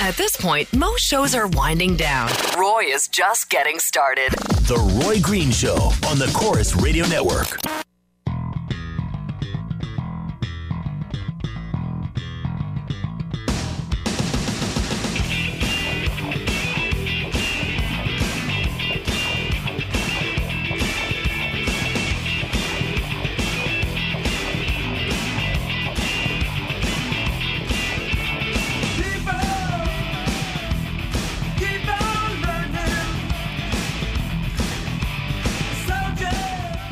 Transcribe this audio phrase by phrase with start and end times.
[0.00, 2.30] At this point, most shows are winding down.
[2.58, 4.32] Roy is just getting started.
[4.66, 7.60] The Roy Green Show on the Corus Radio Network.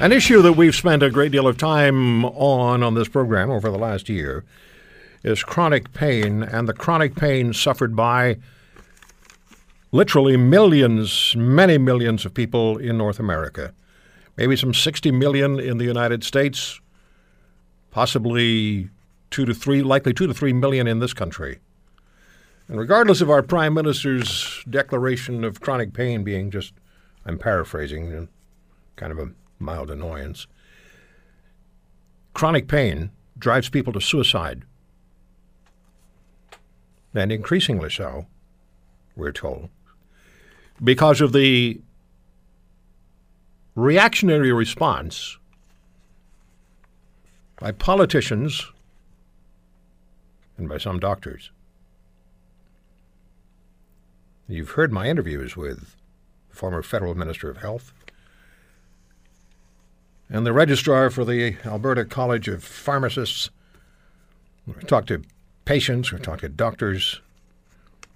[0.00, 3.68] An issue that we've spent a great deal of time on on this program over
[3.68, 4.44] the last year
[5.24, 8.36] is chronic pain and the chronic pain suffered by
[9.90, 13.74] literally millions, many millions of people in North America.
[14.36, 16.80] Maybe some 60 million in the United States,
[17.90, 18.90] possibly
[19.32, 21.58] 2 to 3, likely 2 to 3 million in this country.
[22.68, 26.72] And regardless of our Prime Minister's declaration of chronic pain being just,
[27.26, 28.28] I'm paraphrasing,
[28.94, 30.46] kind of a mild annoyance.
[32.34, 34.62] Chronic pain drives people to suicide,
[37.14, 38.26] and increasingly so,
[39.16, 39.70] we're told,
[40.82, 41.80] because of the
[43.74, 45.38] reactionary response
[47.60, 48.70] by politicians
[50.56, 51.50] and by some doctors.
[54.48, 55.96] You've heard my interviews with
[56.48, 57.92] former federal minister of health,
[60.30, 63.50] and the registrar for the Alberta College of Pharmacists.
[64.66, 65.22] We talk to
[65.64, 67.20] patients, we talk to doctors,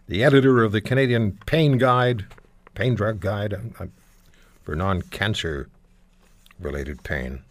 [0.09, 2.27] the editor of the Canadian Pain Guide,
[2.75, 3.87] Pain Drug Guide uh,
[4.63, 5.69] for non cancer
[6.61, 7.43] related pain.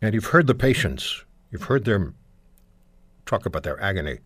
[0.00, 2.14] And you've heard the patients, you've heard them
[3.26, 4.18] talk about their agony.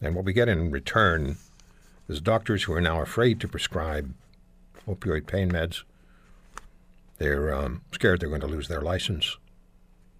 [0.00, 1.36] And what we get in return
[2.08, 4.14] is doctors who are now afraid to prescribe
[4.86, 5.82] opioid pain meds.
[7.18, 9.36] They're um, scared they're going to lose their license.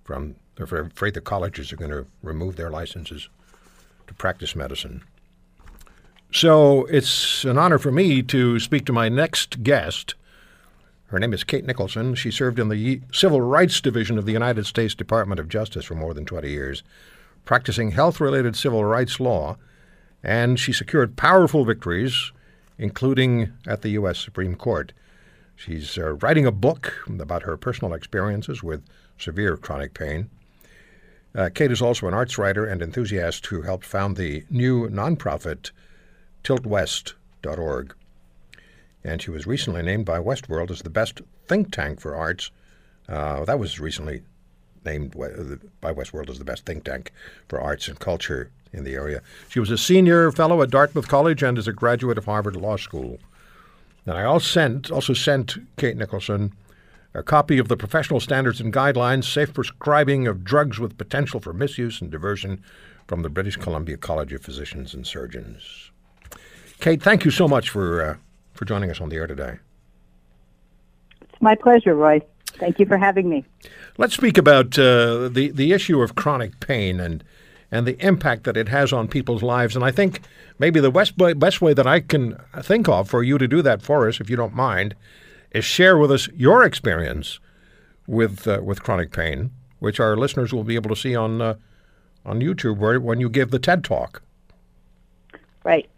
[0.05, 3.29] From they're afraid the colleges are going to remove their licenses
[4.07, 5.03] to practice medicine.
[6.33, 10.15] So it's an honor for me to speak to my next guest.
[11.07, 12.15] Her name is Kate Nicholson.
[12.17, 15.95] She served in the Civil Rights Division of the United States Department of Justice for
[15.95, 16.83] more than 20 years,
[17.47, 19.57] practicing health related civil rights law,
[20.23, 22.33] and she secured powerful victories
[22.78, 24.19] including at the U.S.
[24.19, 24.93] Supreme Court.
[25.56, 28.84] She's uh, writing a book about her personal experiences with
[29.19, 30.31] severe chronic pain.
[31.34, 35.72] Uh, Kate is also an arts writer and enthusiast who helped found the new nonprofit
[36.44, 37.94] tiltwest.org.
[39.05, 42.50] And she was recently named by Westworld as the best think tank for arts.
[43.09, 44.22] Uh, that was recently
[44.84, 45.12] named
[45.81, 47.12] by Westworld as the best think tank
[47.49, 49.23] for arts and culture in the area.
[49.49, 52.77] She was a senior fellow at Dartmouth College and is a graduate of Harvard Law
[52.77, 53.19] School.
[54.06, 56.53] And I also sent, also sent Kate Nicholson
[57.15, 61.53] a copy of the Professional Standards and Guidelines Safe Prescribing of Drugs with Potential for
[61.53, 62.62] Misuse and Diversion
[63.06, 65.91] from the British Columbia College of Physicians and Surgeons.
[66.81, 68.17] Kate, thank you so much for, uh,
[68.53, 69.59] for joining us on the air today.
[71.23, 72.21] It's my pleasure, Roy.
[72.59, 73.45] Thank you for having me.
[73.97, 77.25] Let's speak about uh, the, the issue of chronic pain and
[77.71, 79.77] and the impact that it has on people's lives.
[79.77, 80.23] And I think
[80.59, 83.62] maybe the best way, best way that I can think of for you to do
[83.62, 84.94] that for us, if you don't mind,
[85.50, 87.41] is share with us your experience
[88.06, 91.55] with uh, with chronic pain, which our listeners will be able to see on uh,
[92.25, 94.23] on YouTube where, when you give the TED talk.
[95.65, 95.88] Right.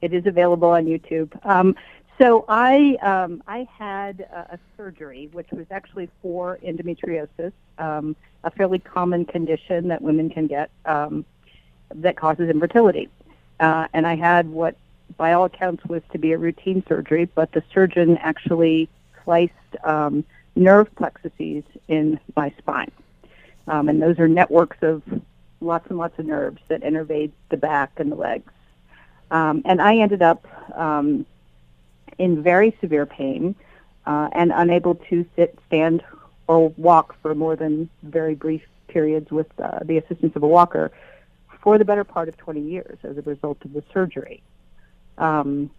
[0.00, 1.32] It is available on YouTube.
[1.46, 1.74] Um,
[2.18, 8.50] so I um, I had a, a, surgery, which was actually for endometriosis, um, a
[8.50, 11.24] fairly common condition that women can get um,
[11.94, 13.08] that causes infertility.
[13.60, 14.76] Uh, and I had what,
[15.16, 18.88] by all accounts, was to be a routine surgery, but the surgeon actually
[19.24, 19.52] sliced
[19.84, 20.24] um,
[20.56, 22.90] nerve plexuses in my spine,
[23.68, 25.02] um, and those are networks of
[25.60, 28.52] lots and lots of nerves that innervate the back and the legs.
[29.30, 31.24] Um, and I ended up um,
[32.18, 33.54] in very severe pain
[34.06, 36.04] uh, and unable to sit, stand,
[36.46, 40.90] or walk for more than very brief periods with uh, the assistance of a walker
[41.62, 44.42] for the better part of 20 years as a result of the surgery.
[45.16, 45.70] Um,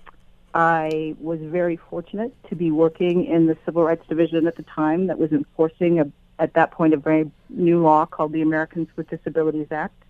[0.54, 5.08] I was very fortunate to be working in the Civil Rights Division at the time
[5.08, 6.10] that was enforcing a,
[6.40, 10.02] at that point a very new law called the Americans with Disabilities Act.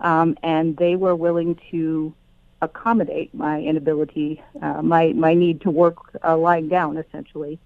[0.00, 2.14] Um, and they were willing to
[2.62, 7.58] accommodate my inability, uh, my, my need to work uh, lying down essentially,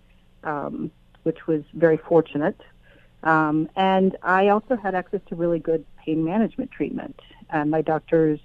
[0.43, 0.91] um,
[1.23, 2.61] which was very fortunate.
[3.23, 7.21] Um, and I also had access to really good pain management treatment.
[7.51, 8.41] And my doctors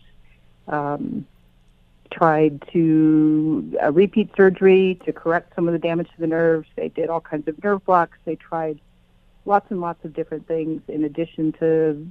[0.68, 1.26] um,
[2.12, 6.68] tried to uh, repeat surgery to correct some of the damage to the nerves.
[6.76, 8.18] They did all kinds of nerve blocks.
[8.26, 8.80] They tried
[9.46, 12.08] lots and lots of different things in addition to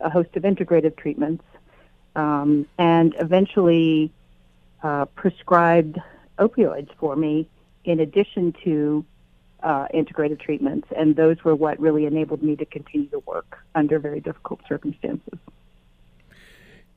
[0.00, 1.44] a host of integrative treatments.
[2.14, 4.12] Um, and eventually
[4.82, 5.98] uh, prescribed
[6.38, 7.48] opioids for me
[7.84, 9.04] in addition to
[9.62, 10.88] uh, integrative treatments.
[10.96, 15.38] And those were what really enabled me to continue to work under very difficult circumstances.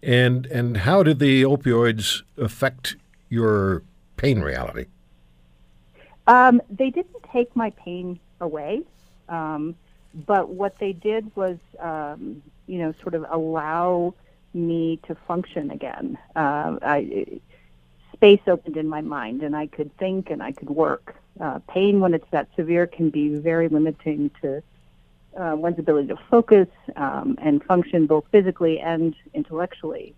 [0.04, 2.96] And and how did the opioids affect
[3.30, 3.84] your
[4.18, 4.86] pain reality?
[6.28, 8.81] Um, they didn't take my pain away,
[9.30, 9.75] um,
[10.25, 14.13] but what they did was, um, you know, sort of allow
[14.54, 16.18] me to function again.
[16.36, 17.42] Uh, I,
[18.22, 21.16] space opened in my mind, and I could think and I could work.
[21.40, 24.62] Uh, pain, when it's that severe, can be very limiting to
[25.36, 30.14] uh, one's ability to focus um, and function both physically and intellectually.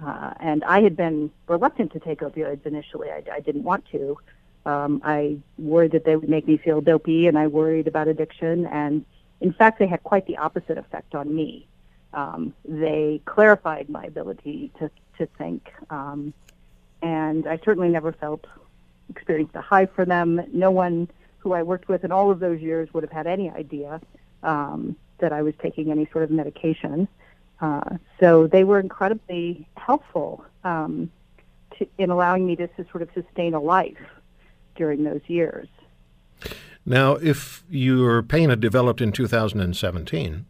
[0.00, 3.10] Uh, and I had been reluctant to take opioids initially.
[3.10, 4.16] I, I didn't want to.
[4.64, 8.66] Um, I worried that they would make me feel dopey, and I worried about addiction.
[8.66, 9.04] And
[9.40, 11.66] in fact, they had quite the opposite effect on me.
[12.12, 14.88] Um, they clarified my ability to
[15.18, 16.32] to think, um,
[17.02, 18.46] and I certainly never felt
[19.08, 20.40] experienced a high for them.
[20.52, 21.08] No one
[21.38, 24.00] who I worked with in all of those years would have had any idea
[24.42, 27.08] um, that I was taking any sort of medication.
[27.60, 31.10] Uh, so they were incredibly helpful um,
[31.78, 33.98] to, in allowing me to, to sort of sustain a life
[34.76, 35.68] during those years.
[36.86, 40.46] Now, if your pain had developed in 2017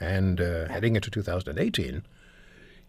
[0.00, 2.02] and uh, heading into 2018,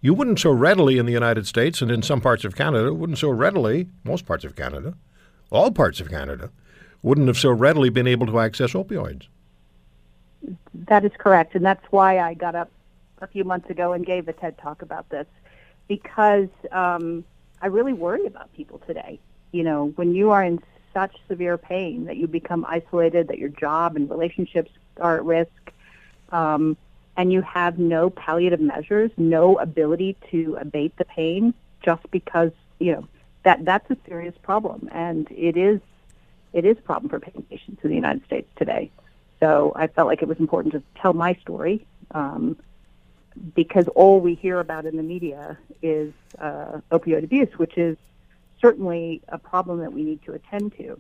[0.01, 3.18] you wouldn't so readily in the United States and in some parts of Canada, wouldn't
[3.18, 4.94] so readily, most parts of Canada,
[5.50, 6.50] all parts of Canada,
[7.01, 9.28] wouldn't have so readily been able to access opioids.
[10.74, 12.69] That is correct, and that's why I got up
[13.22, 15.28] a few months ago and gave a TED talk about this,
[15.88, 17.25] because um,
[17.62, 19.19] I really worry about people today.
[19.52, 20.62] You know, when you are in
[20.94, 24.72] such severe pain that you become isolated, that your job and relationships
[25.02, 25.72] are at risk,
[26.31, 26.78] um,
[27.19, 32.94] and you have no palliative measures, no ability to abate the pain, just because you
[32.94, 33.06] know
[33.44, 35.81] that that's a serious problem, and it is
[36.54, 38.89] it is a problem for pain patients in the United States today.
[39.42, 42.56] So I felt like it was important to tell my story um,
[43.54, 47.98] because all we hear about in the media is uh, opioid abuse, which is
[48.62, 50.98] certainly a problem that we need to attend to.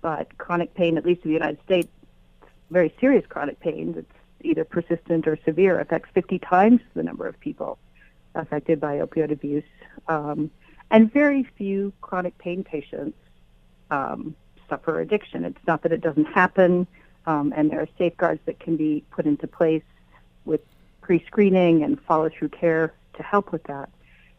[0.00, 1.88] But chronic pain, at least in the United States,
[2.70, 7.38] very serious chronic pain that's either persistent or severe, affects 50 times the number of
[7.40, 7.78] people
[8.34, 9.64] affected by opioid abuse.
[10.08, 10.50] Um,
[10.90, 13.18] and very few chronic pain patients
[13.90, 14.34] um,
[14.68, 15.44] suffer addiction.
[15.44, 16.86] It's not that it doesn't happen
[17.26, 19.82] um, and there are safeguards that can be put into place
[20.44, 20.60] with
[21.00, 23.88] pre-screening and follow-through care to help with that.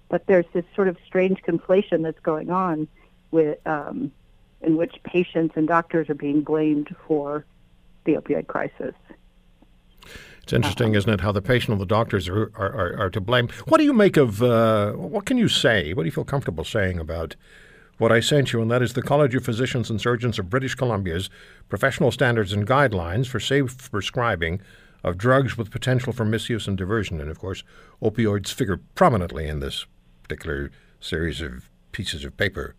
[0.10, 2.88] But there's this sort of strange conflation that's going on
[3.32, 4.12] with um,
[4.62, 7.46] in which patients and doctors are being blamed for
[8.06, 8.96] the opioid crisis.
[10.48, 13.20] It's interesting, isn't it, how the patient and the doctors are, are, are, are to
[13.20, 13.50] blame.
[13.66, 16.64] What do you make of, uh, what can you say, what do you feel comfortable
[16.64, 17.36] saying about
[17.98, 20.74] what I sent you, and that is the College of Physicians and Surgeons of British
[20.74, 21.30] Columbia's
[21.68, 24.62] professional standards and guidelines for safe prescribing
[25.04, 27.20] of drugs with potential for misuse and diversion.
[27.20, 27.66] And of course,
[28.02, 29.86] opioids figure prominently in this
[30.24, 32.74] particular series of pieces of paper.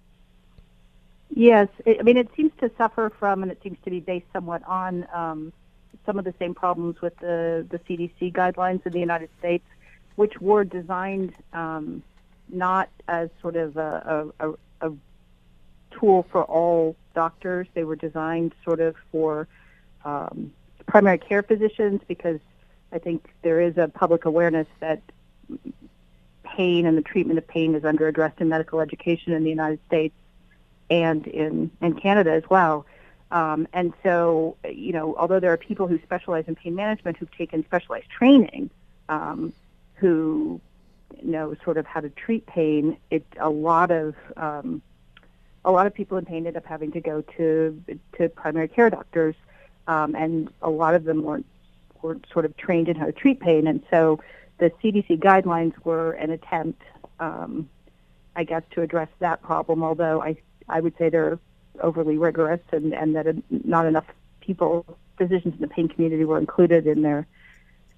[1.29, 4.63] Yes, I mean, it seems to suffer from, and it seems to be based somewhat
[4.67, 5.53] on um,
[6.09, 9.67] some of the same problems with the, the CDC guidelines in the United States,
[10.17, 12.03] which were designed um,
[12.49, 14.93] not as sort of a, a, a,
[15.91, 17.67] tool for all doctors.
[17.75, 19.49] They were designed sort of for
[20.05, 20.53] um,
[20.87, 22.41] primary care physicians because
[22.91, 25.03] I think there is a public awareness that
[26.43, 29.81] pain and the treatment of pain is under addressed in medical education in the United
[29.87, 30.15] States
[30.89, 32.87] and in, in Canada as well.
[33.31, 37.31] Um, and so, you know, although there are people who specialize in pain management who've
[37.37, 38.71] taken specialized training,
[39.09, 39.53] um,
[39.95, 40.61] who
[41.23, 44.81] know sort of how to treat pain, it a lot of um,
[45.65, 47.83] a lot of people in pain end up having to go to
[48.17, 49.35] to primary care doctors,
[49.87, 51.47] um, and a lot of them weren't
[52.01, 54.21] weren't sort of trained in how to treat pain, and so
[54.59, 56.83] the CDC guidelines were an attempt,
[57.21, 57.69] um,
[58.35, 59.83] I guess, to address that problem.
[59.83, 60.37] Although I
[60.69, 61.39] I would say they're
[61.81, 64.07] overly rigorous, and and that not enough
[64.41, 67.27] people physicians in the pain community were included in their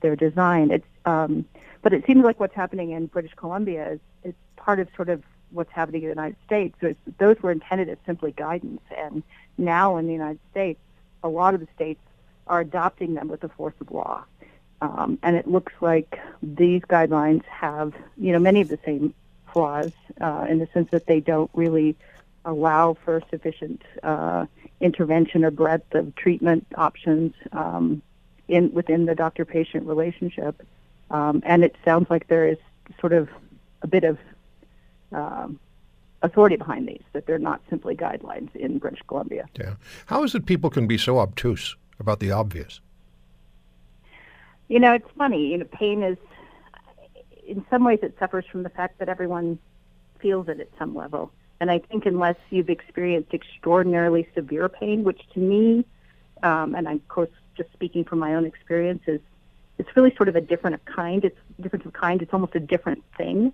[0.01, 0.71] their design.
[0.71, 1.45] It's um,
[1.83, 5.23] but it seems like what's happening in British Columbia is, is part of sort of
[5.51, 6.77] what's happening in the United States.
[6.81, 9.23] So those were intended as simply guidance, and
[9.59, 10.81] now in the United States,
[11.23, 12.01] a lot of the states
[12.47, 14.25] are adopting them with the force of law.
[14.83, 19.15] Um, and it looks like these guidelines have, you know, many of the same
[19.53, 21.97] flaws uh, in the sense that they don't really
[22.45, 24.47] allow for sufficient uh,
[24.81, 28.03] intervention or breadth of treatment options um,
[28.49, 30.67] in within the doctor-patient relationship.
[31.11, 32.59] Um, and it sounds like there is
[33.01, 33.29] sort of
[33.83, 34.19] a bit of
[35.13, 35.59] um,
[36.23, 39.49] authority behind these, that they're not simply guidelines in British Columbia.
[39.59, 39.75] Yeah.
[40.07, 42.81] How is it people can be so obtuse about the obvious?
[44.69, 45.49] You know, it's funny.
[45.49, 46.17] You know, pain is,
[47.47, 49.59] in some ways, it suffers from the fact that everyone
[50.21, 51.33] feels it at some level.
[51.61, 55.85] And I think unless you've experienced extraordinarily severe pain, which to me,
[56.43, 59.21] um, and I'm of course just speaking from my own experience, is
[59.79, 61.25] it's really sort of a different kind.
[61.25, 62.23] It's different of kind.
[62.23, 63.53] It's almost a different thing.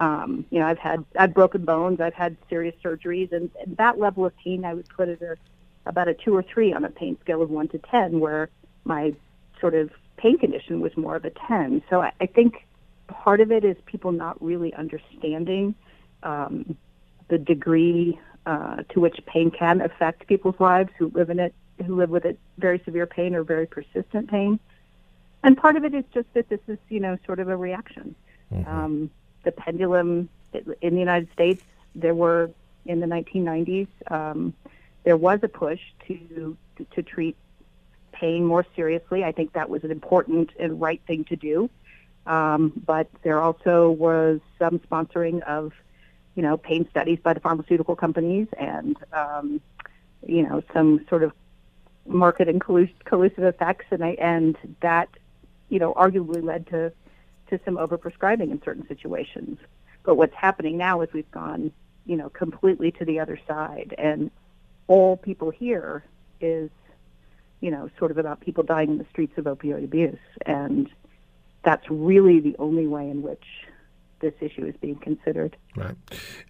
[0.00, 2.00] Um, you know, I've had I've broken bones.
[2.00, 5.36] I've had serious surgeries, and, and that level of pain I would put it a,
[5.84, 8.50] about a two or three on a pain scale of one to ten, where
[8.84, 9.14] my
[9.60, 11.82] sort of pain condition was more of a ten.
[11.90, 12.66] So I, I think
[13.08, 15.74] part of it is people not really understanding
[16.22, 16.76] um,
[17.28, 21.54] the degree uh, to which pain can affect people's lives who live in it,
[21.84, 24.58] who live with it, very severe pain or very persistent pain.
[25.44, 28.14] And part of it is just that this is, you know, sort of a reaction.
[28.52, 28.68] Mm-hmm.
[28.68, 29.10] Um,
[29.44, 31.62] the pendulum in the United States,
[31.94, 32.50] there were
[32.86, 34.54] in the 1990s, um,
[35.04, 36.56] there was a push to
[36.94, 37.36] to treat
[38.12, 39.24] pain more seriously.
[39.24, 41.70] I think that was an important and right thing to do.
[42.26, 45.72] Um, but there also was some sponsoring of
[46.38, 49.60] you know, pain studies by the pharmaceutical companies and, um,
[50.24, 51.32] you know, some sort of
[52.06, 55.08] market and collusive effects, and I, and that,
[55.68, 56.92] you know, arguably led to
[57.48, 59.58] to some overprescribing in certain situations.
[60.04, 61.72] But what's happening now is we've gone,
[62.06, 64.30] you know, completely to the other side, and
[64.86, 66.04] all people hear
[66.40, 66.70] is,
[67.60, 70.88] you know, sort of about people dying in the streets of opioid abuse, and
[71.64, 73.42] that's really the only way in which
[74.20, 75.56] this issue is being considered.
[75.76, 75.96] Right.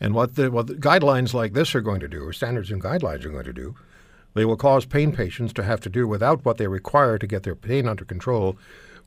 [0.00, 2.82] And what the, what the guidelines like this are going to do, or standards and
[2.82, 3.74] guidelines are going to do,
[4.34, 7.42] they will cause pain patients to have to do without what they require to get
[7.42, 8.56] their pain under control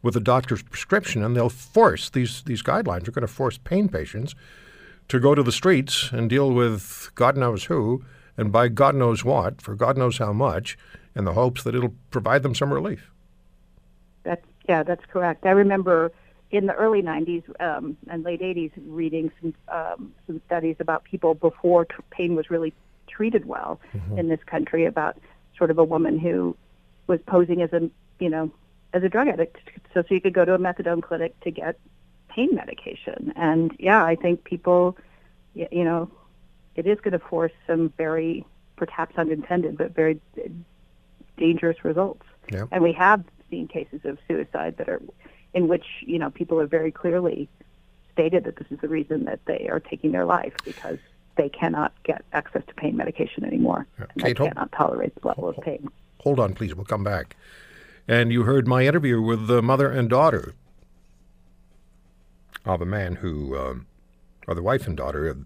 [0.01, 3.87] with a doctor's prescription, and they'll force these these guidelines are going to force pain
[3.87, 4.33] patients
[5.07, 8.03] to go to the streets and deal with God knows who
[8.35, 10.77] and buy God knows what for God knows how much,
[11.15, 13.11] in the hopes that it'll provide them some relief.
[14.23, 15.45] That's yeah, that's correct.
[15.45, 16.11] I remember
[16.51, 21.33] in the early 90s um, and late 80s reading some um, some studies about people
[21.33, 22.73] before t- pain was really
[23.07, 24.17] treated well mm-hmm.
[24.17, 25.17] in this country about
[25.57, 26.55] sort of a woman who
[27.07, 27.89] was posing as a
[28.19, 28.51] you know
[28.93, 29.57] as a drug addict
[29.93, 31.79] so she could go to a methadone clinic to get
[32.29, 34.97] pain medication and yeah I think people
[35.53, 36.09] you know
[36.75, 40.19] it is going to force some very perhaps unintended but very
[41.37, 42.65] dangerous results yeah.
[42.71, 45.01] and we have seen cases of suicide that are
[45.53, 47.49] in which you know people have very clearly
[48.13, 50.99] stated that this is the reason that they are taking their life because
[51.37, 53.87] they cannot get access to pain medication anymore.
[53.99, 54.05] Yeah.
[54.19, 55.89] Kate, they cannot tolerate the level hold, of pain.
[56.21, 56.75] Hold on, please.
[56.75, 57.35] We'll come back.
[58.07, 60.53] And you heard my interview with the mother and daughter
[62.65, 63.87] of a man who, um,
[64.47, 65.45] or the wife and daughter of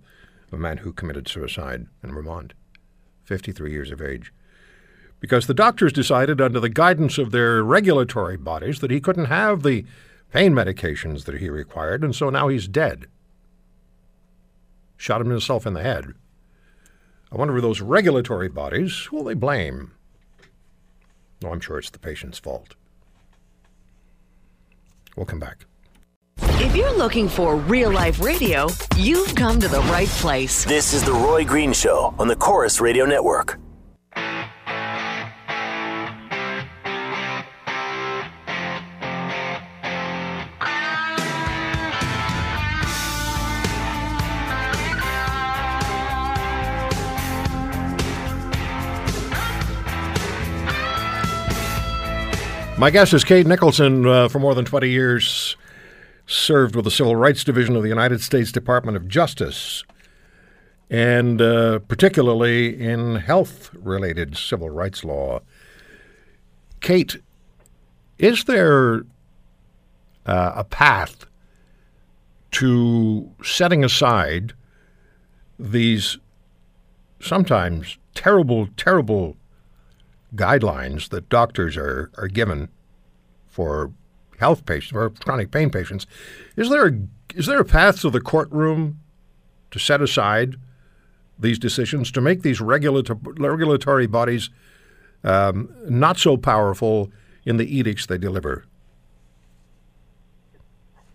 [0.52, 2.54] a man who committed suicide in Vermont,
[3.26, 4.34] 53 years of age
[5.26, 9.64] because the doctors decided, under the guidance of their regulatory bodies, that he couldn't have
[9.64, 9.84] the
[10.32, 13.08] pain medications that he required, and so now he's dead.
[14.98, 16.14] Shot himself in the head.
[17.32, 19.94] I wonder if those regulatory bodies, who will they blame?
[21.42, 22.76] No, I'm sure it's the patient's fault.
[25.18, 25.66] We'll come back.
[26.38, 30.66] If you're looking for real life radio, you've come to the right place.
[30.66, 33.60] This is The Roy Green Show on the Corus Radio Network.
[52.78, 55.56] My guest is Kate Nicholson uh, for more than 20 years.
[56.26, 59.86] served with the Civil Rights Division of the United States Department of Justice,
[60.90, 65.40] and uh, particularly in health related civil rights law.
[66.82, 67.22] Kate,
[68.18, 69.04] is there
[70.26, 71.28] uh, a path
[72.52, 74.52] to setting aside
[75.58, 76.18] these
[77.22, 79.38] sometimes terrible, terrible
[80.36, 82.70] guidelines that doctors are, are given
[83.48, 83.92] for
[84.40, 86.06] health patients or chronic pain patients.
[86.56, 86.94] Is there a,
[87.36, 89.00] is there a path to the courtroom
[89.72, 90.56] to set aside
[91.40, 94.50] these decisions to make these regulator, regulatory bodies
[95.24, 97.12] um, not so powerful
[97.46, 98.66] in the edicts they deliver?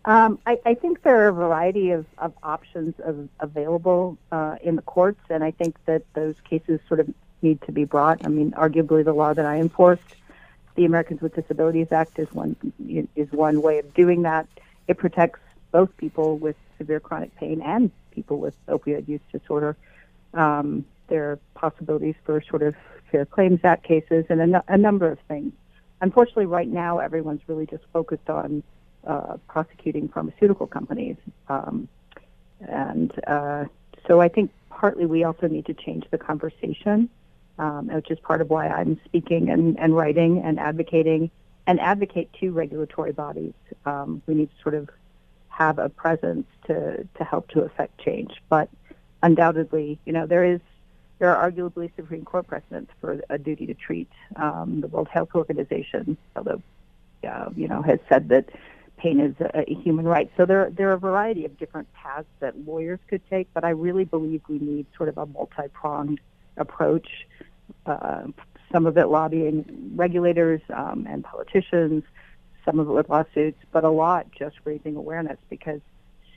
[0.06, 4.76] Um, I, I, think there are a variety of, of options of, available uh, in
[4.76, 8.24] the courts, and I think that those cases sort of need to be brought.
[8.24, 10.02] I mean, arguably, the law that I enforced,
[10.74, 12.56] the Americans with Disabilities Act, is one
[13.16, 14.46] is one way of doing that.
[14.88, 15.40] It protects
[15.72, 19.76] both people with severe chronic pain and people with opioid use disorder.
[20.34, 22.74] Um, there are possibilities for sort of
[23.10, 25.52] Fair Claims Act cases and a, a number of things.
[26.00, 28.62] Unfortunately, right now, everyone's really just focused on
[29.06, 31.16] uh, prosecuting pharmaceutical companies.
[31.48, 31.88] Um,
[32.60, 33.64] and uh,
[34.06, 37.10] so I think partly we also need to change the conversation,
[37.60, 41.30] um, which is part of why I'm speaking and, and writing and advocating
[41.66, 43.52] and advocate to regulatory bodies.
[43.84, 44.88] Um, we need to sort of
[45.48, 48.32] have a presence to, to help to affect change.
[48.48, 48.70] But
[49.22, 50.60] undoubtedly, you know, there is
[51.18, 54.08] there are arguably Supreme Court precedents for a duty to treat.
[54.36, 56.62] Um, the World Health Organization, although
[57.28, 58.48] uh, you know, has said that
[58.96, 60.30] pain is a, a human right.
[60.38, 63.70] So there, there are a variety of different paths that lawyers could take, but I
[63.70, 66.20] really believe we need sort of a multi-pronged
[66.56, 67.26] approach.
[67.86, 68.24] Uh,
[68.72, 72.04] some of it lobbying regulators um, and politicians,
[72.64, 75.80] some of it with lawsuits, but a lot just raising awareness because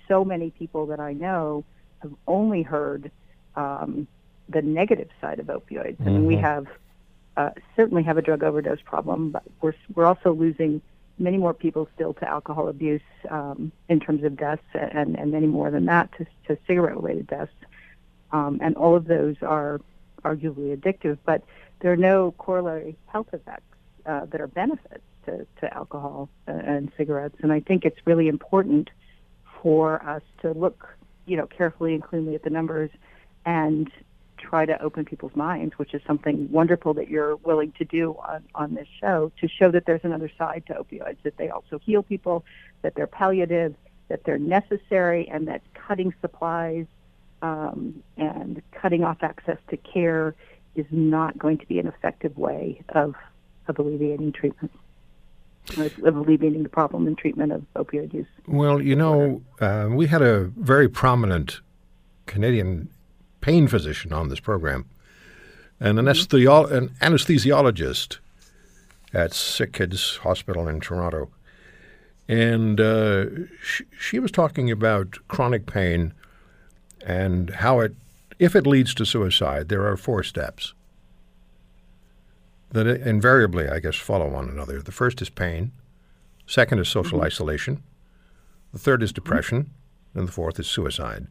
[0.07, 1.63] so many people that I know
[2.01, 3.11] have only heard
[3.55, 4.07] um,
[4.49, 5.97] the negative side of opioids.
[5.97, 6.07] Mm-hmm.
[6.07, 6.43] I mean, we mm-hmm.
[6.43, 6.67] have
[7.37, 10.81] uh, certainly have a drug overdose problem, but we're we're also losing
[11.19, 15.47] many more people still to alcohol abuse um, in terms of deaths, and, and many
[15.47, 17.51] more than that to, to cigarette-related deaths.
[18.31, 19.79] Um, and all of those are
[20.23, 21.43] arguably addictive, but
[21.79, 23.63] there are no corollary health effects
[24.05, 27.35] uh, that are benefits to, to alcohol and cigarettes.
[27.41, 28.89] And I think it's really important
[29.61, 32.89] for us to look, you know, carefully and cleanly at the numbers
[33.45, 33.89] and
[34.37, 38.43] try to open people's minds, which is something wonderful that you're willing to do on,
[38.53, 42.03] on this show, to show that there's another side to opioids, that they also heal
[42.03, 42.43] people,
[42.81, 43.73] that they're palliative,
[44.09, 46.85] that they're necessary, and that cutting supplies
[47.43, 50.33] um, and cutting off access to care
[50.75, 53.13] is not going to be an effective way of,
[53.67, 54.71] of alleviating treatment.
[55.77, 58.27] Of alleviating the problem in treatment of opioid use.
[58.47, 61.61] Well, you know, uh, we had a very prominent
[62.25, 62.89] Canadian
[63.39, 64.85] pain physician on this program,
[65.79, 66.75] and an, mm-hmm.
[66.75, 68.17] an anesthesiologist
[69.13, 71.29] at Sick Kids Hospital in Toronto.
[72.27, 73.25] And uh,
[73.63, 76.13] she, she was talking about chronic pain
[77.05, 77.95] and how it,
[78.39, 80.73] if it leads to suicide, there are four steps
[82.71, 84.81] that invariably, I guess, follow one another.
[84.81, 85.71] The first is pain,
[86.47, 87.27] second is social mm-hmm.
[87.27, 87.83] isolation,
[88.71, 90.19] the third is depression, mm-hmm.
[90.19, 91.27] and the fourth is suicide.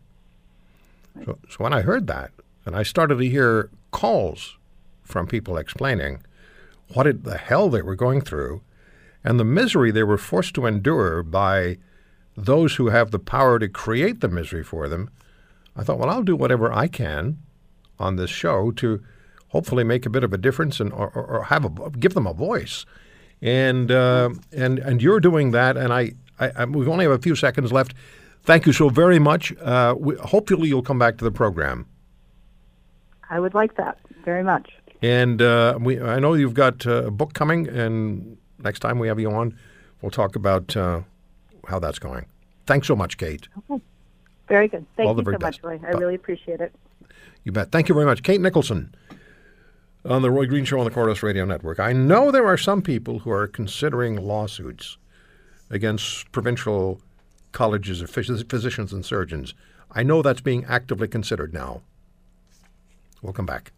[1.25, 2.31] So, so when I heard that,
[2.65, 4.57] and I started to hear calls
[5.03, 6.23] from people explaining
[6.95, 8.63] what it, the hell they were going through
[9.25, 11.79] and the misery they were forced to endure by
[12.37, 15.11] those who have the power to create the misery for them,
[15.77, 17.39] I thought, well, I'll do whatever I can
[17.99, 19.03] on this show to
[19.49, 22.33] hopefully make a bit of a difference and or, or have a, give them a
[22.33, 22.85] voice.
[23.41, 27.19] And uh, and and you're doing that, and I, I, I we only have a
[27.19, 27.95] few seconds left.
[28.45, 29.53] Thank you so very much.
[29.61, 31.87] Uh, we, hopefully, you'll come back to the program.
[33.31, 34.71] I would like that very much.
[35.01, 39.09] And uh, we, I know you've got uh, a book coming, and next time we
[39.09, 39.59] have you on,
[40.01, 41.01] we'll talk about uh,
[41.67, 42.27] how that's going.
[42.67, 43.49] Thanks so much, Kate.
[43.71, 43.83] Okay.
[44.53, 44.85] Very good.
[44.99, 45.81] Thank All you so much, Roy.
[45.83, 46.75] I really appreciate it.
[47.43, 47.73] You bet.
[47.73, 48.23] Thank you very much.
[48.23, 48.95] Kate Nicholson
[50.05, 51.81] on the Roy Green Show on the Corus Radio Network.
[51.81, 54.99] I know there are some people who are considering lawsuits
[55.71, 57.01] against provincial
[57.53, 59.55] colleges of physicians and surgeons.
[59.91, 61.81] I know that's being actively considered now.
[63.23, 63.73] We'll come back.